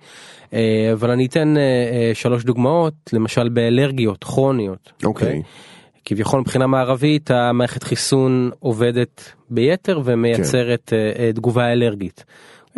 [0.54, 4.92] אה, אבל אני אתן אה, שלוש דוגמאות למשל באלרגיות כרוניות.
[5.04, 5.42] אוקיי.
[6.04, 12.24] כביכול מבחינה מערבית המערכת חיסון עובדת ביתר ומייצרת אה, תגובה אלרגית.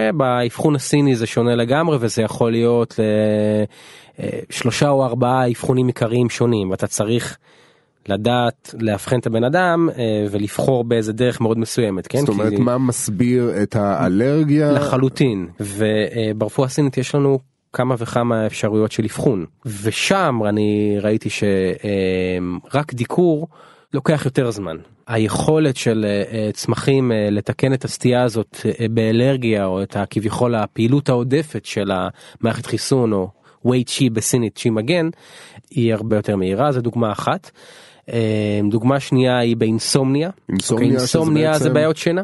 [0.01, 3.65] אה, באבחון הסיני זה שונה לגמרי וזה יכול להיות אה,
[4.51, 6.71] שלושה או ארבעה אבחונים עיקריים שונים.
[6.71, 7.37] ואתה צריך
[8.09, 12.19] לדעת לאבחן את הבן אדם אה, ולבחור באיזה דרך מאוד מסוימת כן?
[12.19, 14.73] זאת אומרת, כי- מה מסביר את האלרגיה?
[14.73, 15.47] לחלוטין.
[15.61, 17.39] וברפואה הסינית יש לנו
[17.73, 19.45] כמה וכמה אפשרויות של אבחון.
[19.83, 23.49] ושם אני ראיתי שרק דיקור
[23.95, 24.77] לוקח יותר זמן.
[25.07, 28.57] היכולת של אה, אה, צמחים אה, לתקן את הסטייה הזאת
[28.91, 33.29] באלרגיה או את הכביכול הפעילות העודפת של המערכת חיסון או
[33.65, 35.09] וייט צ'י בסינית צ'י מגן
[35.71, 37.51] היא הרבה יותר מהירה זו דוגמה אחת.
[38.71, 40.31] דוגמה שנייה היא באינסומניה.
[40.49, 42.23] אינסומניה, אוקיי, שזה אינסומניה זה בעצם- בעיות שינה.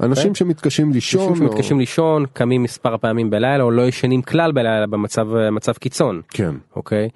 [0.00, 4.86] אנשים שמתקשים לישון, אנשים שמתקשים לישון קמים מספר פעמים בלילה או לא ישנים כלל בלילה
[4.86, 7.08] במצב מצב קיצון כן, אוקיי.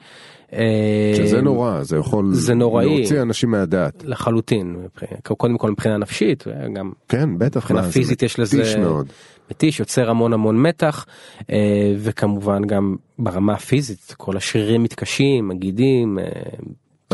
[1.16, 2.98] שזה אה, נורא, זה יכול זה נוראי.
[2.98, 4.04] להוציא אנשים מהדעת.
[4.04, 4.76] לחלוטין
[5.22, 9.06] קודם כל מבחינה נפשית גם כן, בטח, מבחינה מה, פיזית יש לזה מתיש מאוד.
[9.50, 11.06] מתיש יוצר המון המון מתח
[11.50, 16.18] אה, וכמובן גם ברמה הפיזית כל השרירים מתקשים הגידים.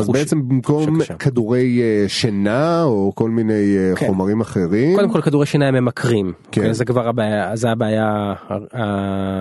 [0.02, 0.98] אז בעצם במקום.
[1.18, 4.06] כדורי אה, שינה או כל מיני אה, כן.
[4.06, 6.60] חומרים אחרים, קודם כל כדורי שיניים ממכרים, כן.
[6.60, 8.34] אוקיי, זה כבר הבעיה, זה הבעיה,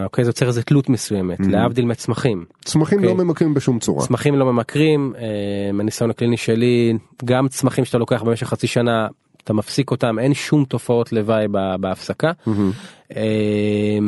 [0.03, 2.45] אוקיי, זה יוצר איזה תלות מסוימת, להבדיל מצמחים.
[2.65, 3.17] צמחים אוקיי.
[3.17, 4.07] לא ממכרים בשום צורה.
[4.07, 9.07] צמחים לא ממכרים, אה, מהניסיון הקליני שלי, גם צמחים שאתה לוקח במשך חצי שנה,
[9.43, 11.45] אתה מפסיק אותם, אין שום תופעות לוואי
[11.79, 12.31] בהפסקה.
[13.15, 13.99] אה,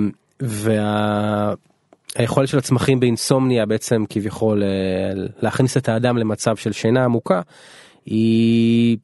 [2.17, 4.67] והיכולת של הצמחים באינסומניה בעצם כביכול אה,
[5.41, 7.41] להכניס את האדם למצב של שינה עמוקה,
[8.06, 8.97] היא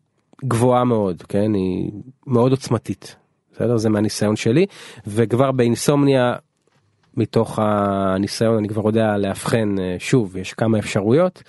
[0.46, 1.54] גבוהה מאוד, כן?
[1.54, 1.92] היא
[2.28, 3.16] מאוד עוצמתית.
[3.54, 3.78] בסדר?
[3.78, 4.66] זה מהניסיון שלי,
[5.08, 6.34] וכבר באינסומניה
[7.18, 11.44] מתוך הניסיון אני כבר יודע לאבחן אה, שוב יש כמה אפשרויות.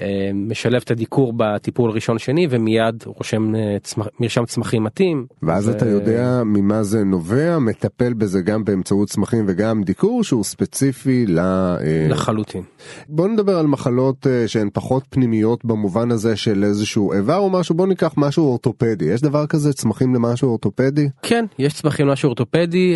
[0.00, 5.26] אה, משלב את הדיקור בטיפול ראשון שני ומיד רושם אה, צמח, מרשם צמחים מתאים.
[5.42, 10.44] ואז ו- אתה יודע ממה זה נובע, מטפל בזה גם באמצעות צמחים וגם דיקור שהוא
[10.44, 11.38] ספציפי ל...
[11.38, 11.76] אה,
[12.10, 12.62] לחלוטין.
[13.08, 17.86] בוא נדבר על מחלות שהן פחות פנימיות במובן הזה של איזשהו איבר או משהו, בוא
[17.86, 21.08] ניקח משהו אורתופדי, יש דבר כזה צמחים למשהו אורתופדי?
[21.22, 22.94] כן יש צמחים משהו אורתופדי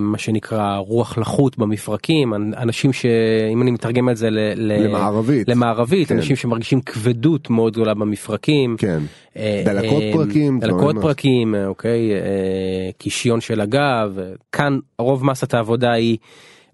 [0.00, 5.48] מה שנקרא רוח לחות במפרקים אנ- אנשים שאם אני מתרגם את זה ל- למערבית.
[5.48, 6.16] למערבית כן.
[6.16, 8.76] אנשים שמרגישים כבדות מאוד גדולה במפרקים.
[8.78, 9.02] כן.
[9.36, 15.26] אה, דלקות אה, פרקים, דלקות פרקים, אה, אוקיי, אה, קישיון של הגב, אה, כאן רוב
[15.26, 16.16] מסת העבודה היא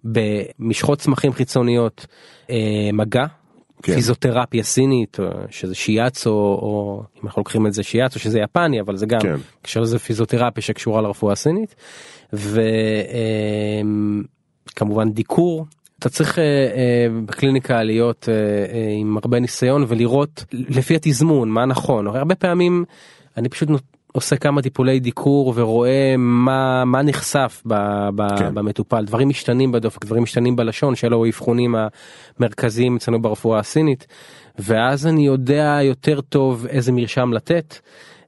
[0.04, 2.06] במשחות צמחים חיצוניות,
[2.50, 3.26] אה, מגע,
[3.82, 3.94] כן.
[3.94, 5.16] פיזיותרפיה סינית,
[5.50, 9.36] שזה שיאצו, או אם אנחנו לוקחים את זה שיאצו, שזה יפני, אבל זה גם, כן.
[9.62, 11.74] קשור לזה פיזיותרפיה שקשורה לרפואה הסינית,
[14.72, 15.66] וכמובן דיקור.
[16.02, 21.64] אתה צריך אה, אה, בקליניקה להיות אה, אה, עם הרבה ניסיון ולראות לפי התזמון מה
[21.64, 22.84] נכון הרבה פעמים
[23.36, 23.68] אני פשוט
[24.12, 27.74] עושה כמה טיפולי דיקור ורואה מה מה נחשף ב,
[28.14, 28.54] ב, כן.
[28.54, 31.74] במטופל דברים משתנים בדופק דברים משתנים בלשון שאלו האבחונים
[32.38, 34.06] המרכזיים אצלנו ברפואה הסינית
[34.58, 37.78] ואז אני יודע יותר טוב איזה מרשם לתת.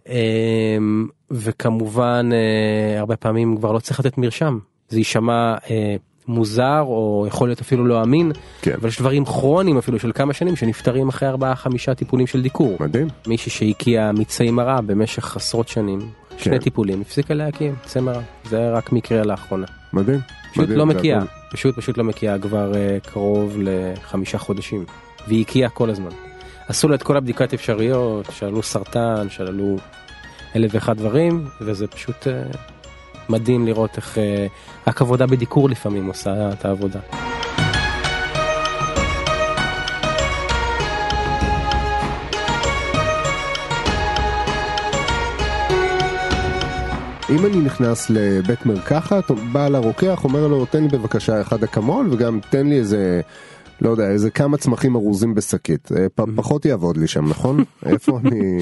[0.09, 4.59] אמ, וכמובן אה, הרבה פעמים כבר לא צריך לתת מרשם
[4.89, 5.97] זה יישמע אה,
[6.29, 8.33] מוזר או יכול להיות אפילו לא אמין
[8.63, 8.73] כן.
[8.81, 12.77] אבל יש דברים כרוניים אפילו של כמה שנים שנפטרים אחרי ארבעה חמישה טיפולים של דיקור.
[12.81, 13.09] מדהים.
[13.27, 15.99] מישהי שהקיאה מיצי מרה במשך עשרות שנים,
[16.39, 19.67] שני טיפולים, הפסיקה להקיא מיצי מרה, זה רק מקרה לאחרונה.
[19.93, 20.21] מדהים.
[20.53, 21.27] פשוט מדהים, לא מקיאה, הכל.
[21.51, 24.85] פשוט פשוט לא מקיאה כבר אה, קרוב לחמישה חודשים,
[25.29, 26.11] והיא הקיאה כל הזמן.
[26.69, 29.77] עשו לה את כל הבדיקת אפשריות, שללו סרטן, שללו
[30.57, 32.43] אלף ואחד דברים, וזה פשוט אה,
[33.29, 34.47] מדהים לראות איך אה,
[34.87, 37.01] רק עבודה בדיקור לפעמים עושה את העבודה.
[47.31, 52.41] אם אני נכנס לבית מרקחת, בעל הרוקח אומר לו תן לי בבקשה אחד אקמול וגם
[52.51, 53.21] תן לי איזה,
[53.81, 55.93] לא יודע, איזה כמה צמחים ארוזים בשקית.
[55.97, 57.65] אה, פ- פחות יעבוד לי שם, נכון?
[57.87, 58.59] איפה אני...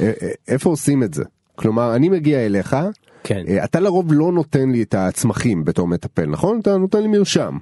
[0.00, 0.12] אה,
[0.48, 1.24] איפה עושים את זה?
[1.54, 2.76] כלומר, אני מגיע אליך,
[3.26, 3.42] כן.
[3.48, 6.58] אה, אתה לרוב לא נותן לי את הצמחים בתור מטפל, נכון?
[6.60, 7.56] אתה נותן לי מרשם.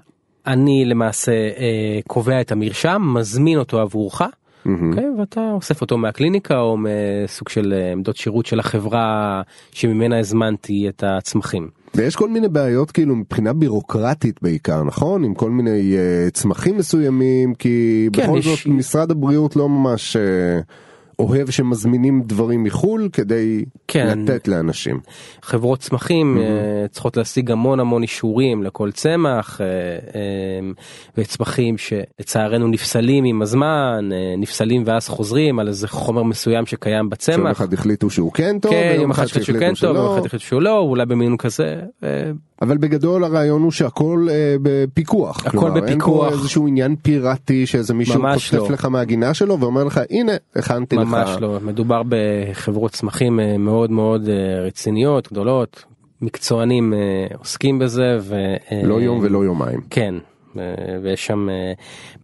[0.46, 4.22] אני למעשה אה, קובע את המרשם, מזמין אותו עבורך,
[4.66, 10.88] אוקיי, ואתה אוסף אותו מהקליניקה או מסוג של אה, עמדות שירות של החברה שממנה הזמנתי
[10.88, 11.68] את הצמחים.
[11.94, 17.55] ויש כל מיני בעיות כאילו מבחינה בירוקרטית בעיקר נכון עם כל מיני uh, צמחים מסוימים
[17.55, 20.20] כי כן, בכל יש- זאת משרד הבריאות לא ממש uh,
[21.18, 24.18] אוהב שמזמינים דברים מחול כדי כן.
[24.18, 25.00] לתת לאנשים.
[25.42, 30.70] חברות צמחים אה, צריכות להשיג המון המון אישורים לכל צמח אה, אה,
[31.18, 37.57] וצמחים שלצערנו נפסלים עם הזמן נפסלים ואז חוזרים על איזה חומר מסוים שקיים יום בצמח.
[37.57, 40.44] אחד החליטו שהוא כן טוב, כן, יום אחד החליטו שהוא כן טוב, יום אחד החליטו
[40.44, 41.81] שהוא לא, אולי במינון כזה.
[42.62, 45.47] אה, אבל בגדול הרעיון הוא שהכל uh, בפיקוח.
[45.47, 46.29] הכל כלומר, אין בפיקוח.
[46.29, 48.75] פה איזשהו עניין פיראטי שאיזה מישהו ממש חוטף לא.
[48.75, 51.09] לך מהגינה שלו ואומר לך הנה הכנתי לך.
[51.09, 55.85] ממש לא, מדובר בחברות צמחים אה, מאוד מאוד אה, רציניות, גדולות,
[56.23, 58.19] מקצוענים אה, עוסקים בזה.
[58.21, 58.35] ו,
[58.73, 59.81] אה, לא יום ולא יומיים.
[59.90, 60.34] כן, אה,
[61.03, 61.73] ויש שם אה,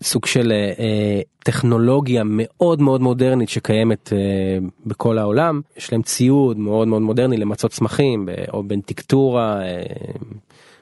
[0.02, 4.18] סוג של אה, אה, טכנולוגיה מאוד מאוד מודרנית שקיימת אה,
[4.86, 5.60] בכל העולם.
[5.76, 9.62] יש להם ציוד מאוד מאוד מודרני למצות צמחים או בנטיקטורה.
[9.62, 9.82] אה,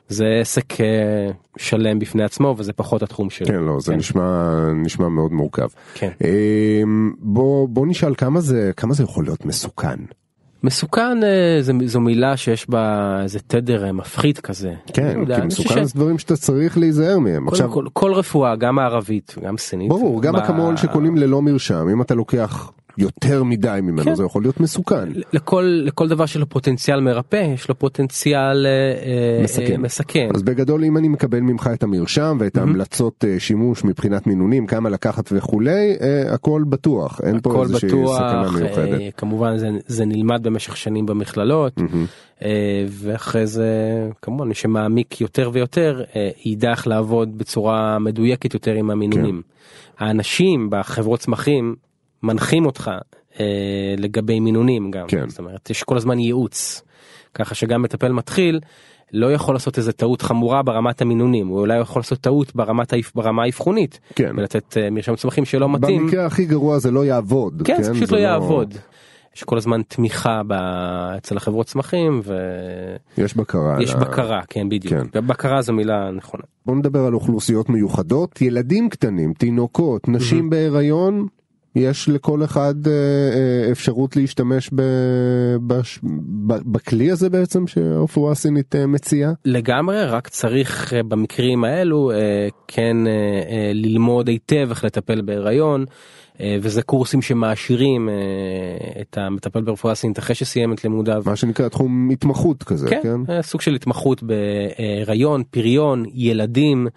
[0.08, 3.46] זה עסק אה, שלם בפני עצמו וזה פחות התחום שלי.
[3.46, 5.68] כן לא זה נשמע נשמע מאוד מורכב.
[5.94, 6.11] כן.
[7.18, 9.96] בוא בוא נשאל כמה זה כמה זה יכול להיות מסוכן.
[10.62, 12.80] מסוכן אה, זה- זו מילה שיש בה
[13.22, 14.72] איזה תדר אה, מפחיד כזה.
[14.92, 17.48] כן, יודע, כי מסוכן ש- זה דברים שאתה צריך להיזהר מהם.
[17.48, 19.88] עכשיו, כל, כל רפואה גם מערבית גם סינית.
[19.88, 24.14] ברור, גם אקמול שקונים ללא מרשם, אם אתה לוקח יותר מדי ממנו כן.
[24.14, 25.08] זה יכול להיות מסוכן.
[25.32, 29.72] לכל לכל דבר שלו פוטנציאל מרפא יש לו פוטנציאל אה, אה, מסכן.
[29.72, 30.28] אה, מסכן.
[30.34, 34.88] אז בגדול אם אני מקבל ממך את המרשם ואת ההמלצות אה, שימוש מבחינת מינונים, כמה
[34.90, 39.00] לקחת וכולי, אה, הכל בטוח, אין פה הכל איזושהי בטוח, סכנה מיוחדת.
[39.00, 41.80] אה, כמובן זה, זה נלמד במשך שנים במכללות
[42.42, 43.68] אה, ואחרי זה
[44.22, 46.30] כמובן מי שמעמיק יותר ויותר אה,
[46.70, 49.42] איך לעבוד בצורה מדויקת יותר עם המינונים.
[49.98, 50.04] כן.
[50.04, 51.74] האנשים בחברות צמחים
[52.22, 52.90] מנחים אותך
[53.40, 53.44] אה,
[53.98, 55.28] לגבי מינונים גם, כן.
[55.28, 56.83] זאת אומרת יש כל הזמן ייעוץ,
[57.35, 58.61] ככה שגם מטפל מתחיל.
[59.12, 63.42] לא יכול לעשות איזה טעות חמורה ברמת המינונים, הוא אולי יכול לעשות טעות ברמת ברמה
[63.42, 64.33] האבחונית, כן.
[64.37, 66.02] ולתת אה, מרשם צמחים שלא מתאים.
[66.07, 67.62] במקרה הכי גרוע זה לא יעבוד.
[67.64, 68.74] כן, זה פשוט זה לא יעבוד.
[69.37, 70.52] יש כל הזמן תמיכה ב...
[71.16, 72.22] אצל החברות צמחים
[73.18, 73.76] יש בקרה.
[73.78, 74.94] ויש על ה- בקרה, כן בדיוק.
[75.12, 75.26] כן.
[75.26, 76.42] בקרה זו מילה נכונה.
[76.66, 81.26] בוא נדבר על אוכלוסיות מיוחדות, ילדים קטנים, תינוקות, נשים בהיריון,
[81.74, 84.83] יש לכל אחד אה, אה, אפשרות להשתמש ב,
[85.66, 85.98] בש,
[86.46, 89.33] בכלי הזה בעצם שהרפואה הסינית אה, מציעה?
[89.44, 92.12] לגמרי, רק צריך במקרים האלו
[92.68, 92.96] כן
[93.74, 95.85] ללמוד היטב איך לטפל בהיריון.
[96.61, 98.09] וזה קורסים שמעשירים
[99.00, 101.22] את המטפל ברפואה סינית אחרי שסיים את לימודיו.
[101.26, 103.00] מה שנקרא תחום התמחות כזה, כן?
[103.26, 106.88] כן, סוג של התמחות בהיריון, פריון, ילדים.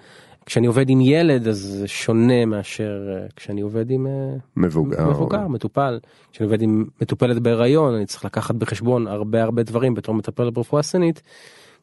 [0.45, 4.11] כשאני עובד עם ילד אז זה שונה מאשר אה, כשאני עובד עם אה,
[4.55, 5.09] מבוגר.
[5.09, 5.99] מבוגר, מטופל.
[6.31, 10.83] כשאני עובד עם מטופלת בהיריון אני צריך לקחת בחשבון הרבה הרבה דברים בתור מטפל ברפואה
[10.83, 11.21] סינית.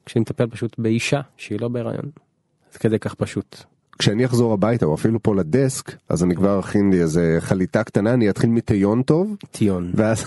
[0.06, 2.10] כשאני מטפל פשוט באישה שהיא לא בהיריון.
[2.72, 3.64] זה כדי כך פשוט.
[3.98, 8.14] כשאני אחזור הביתה או אפילו פה לדסק, אז אני כבר אכין לי איזה חליטה קטנה,
[8.14, 9.92] אני אתחיל מטיון טוב, טיון.
[9.94, 10.24] ואז,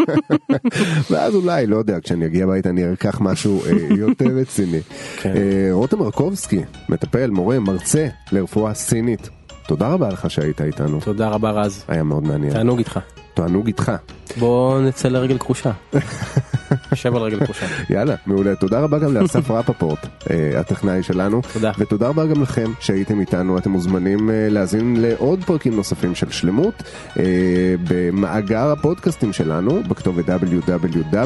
[1.10, 4.80] ואז אולי, לא יודע, כשאני אגיע הביתה אני אקח משהו אה, יותר רציני.
[5.16, 5.34] כן.
[5.36, 9.30] אה, רותם מרקובסקי, מטפל, מורה, מרצה לרפואה סינית.
[9.68, 11.84] תודה רבה לך שהיית איתנו, תודה רבה רז.
[11.88, 12.52] היה מאוד מעניין.
[12.52, 13.00] תענוג איתך.
[13.36, 13.92] תענוג איתך.
[14.38, 15.70] בוא נצא לרגל כרושה.
[16.94, 17.66] שב על רגל כרושה.
[17.90, 18.54] יאללה, מעולה.
[18.54, 21.40] תודה רבה גם לאסף רפפורט, אה, הטכנאי שלנו.
[21.52, 21.72] תודה.
[21.78, 23.58] ותודה רבה גם לכם שהייתם איתנו.
[23.58, 26.82] אתם מוזמנים אה, להאזין לעוד פרקים נוספים של שלמות
[27.18, 27.24] אה,
[27.88, 31.16] במאגר הפודקאסטים שלנו, בכתובת www.kan.org.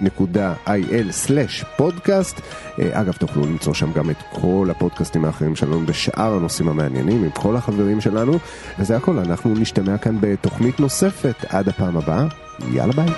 [0.00, 2.40] www.il/פודקאסט.
[2.92, 7.56] אגב, תוכלו למצוא שם גם את כל הפודקאסטים האחרים שלנו בשאר הנושאים המעניינים עם כל
[7.56, 8.38] החברים שלנו.
[8.78, 12.24] וזה הכל, אנחנו נשתמע כאן בתוכנית נוספת עד הפעם הבאה.
[12.72, 13.08] יאללה ביי.